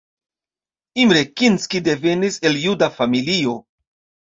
[1.03, 3.55] Imre Kinszki devenis el juda familio.